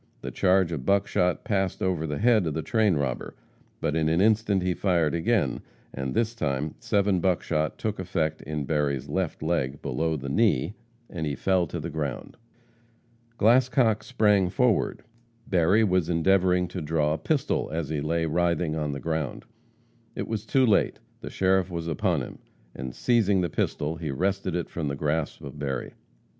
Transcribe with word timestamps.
The 0.21 0.31
charge 0.31 0.71
of 0.71 0.83
buckshot 0.83 1.43
passed 1.43 1.79
over 1.83 2.07
the 2.07 2.17
head 2.17 2.47
of 2.47 2.55
the 2.55 2.63
train 2.63 2.95
robber, 2.95 3.35
but 3.79 3.95
in 3.95 4.09
an 4.09 4.19
instant 4.19 4.63
he 4.63 4.73
fired 4.73 5.13
again, 5.13 5.61
and 5.93 6.15
this 6.15 6.33
time 6.33 6.73
seven 6.79 7.19
buckshot 7.19 7.77
took 7.77 7.99
effect 7.99 8.41
in 8.41 8.65
Berry's 8.65 9.09
left 9.09 9.43
leg, 9.43 9.79
below 9.83 10.17
the 10.17 10.27
knee, 10.27 10.73
and 11.07 11.27
he 11.27 11.35
fell 11.35 11.67
to 11.67 11.79
the 11.79 11.91
ground. 11.91 12.35
Glascock 13.37 14.03
sprang 14.03 14.49
forward. 14.49 15.03
Berry 15.45 15.83
was 15.83 16.09
endeavoring 16.09 16.67
to 16.69 16.81
draw 16.81 17.13
a 17.13 17.17
pistol, 17.19 17.69
as 17.71 17.89
he 17.89 18.01
lay 18.01 18.25
writhing 18.25 18.75
on 18.75 18.93
the 18.93 18.99
ground. 18.99 19.45
It 20.15 20.27
was 20.27 20.47
too 20.47 20.65
late; 20.65 20.97
the 21.19 21.29
sheriff 21.29 21.69
was 21.69 21.87
upon 21.87 22.23
him, 22.23 22.39
and, 22.75 22.95
seizing 22.95 23.41
the 23.41 23.51
pistol, 23.51 23.97
he 23.97 24.09
wrested 24.09 24.55
it 24.55 24.67
from 24.67 24.87
the 24.87 24.95
grasp 24.95 25.43
of 25.43 25.59
Berry. 25.59 25.93